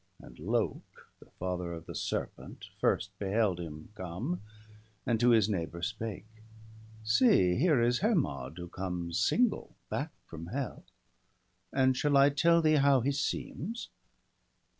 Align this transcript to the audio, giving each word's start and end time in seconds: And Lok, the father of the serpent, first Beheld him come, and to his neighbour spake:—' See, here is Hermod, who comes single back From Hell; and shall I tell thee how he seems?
And 0.19 0.39
Lok, 0.39 1.11
the 1.19 1.29
father 1.37 1.73
of 1.73 1.85
the 1.85 1.93
serpent, 1.93 2.69
first 2.79 3.11
Beheld 3.19 3.59
him 3.59 3.89
come, 3.93 4.41
and 5.05 5.19
to 5.19 5.29
his 5.29 5.47
neighbour 5.47 5.83
spake:—' 5.83 6.25
See, 7.19 7.55
here 7.57 7.79
is 7.79 7.99
Hermod, 7.99 8.57
who 8.57 8.67
comes 8.67 9.19
single 9.19 9.75
back 9.91 10.11
From 10.25 10.47
Hell; 10.47 10.85
and 11.71 11.95
shall 11.95 12.17
I 12.17 12.31
tell 12.31 12.63
thee 12.63 12.77
how 12.77 13.01
he 13.01 13.11
seems? 13.11 13.89